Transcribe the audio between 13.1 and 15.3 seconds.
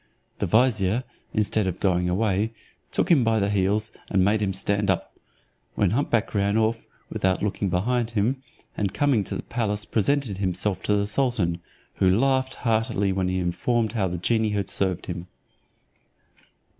when informed how the genie had served him.